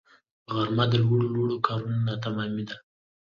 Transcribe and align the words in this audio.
غرمه 0.53 0.85
د 0.91 0.93
لوړو 1.03 1.27
لوړو 1.35 1.57
کارونو 1.67 1.97
ناتمامی 2.07 2.63
ده 2.69 2.77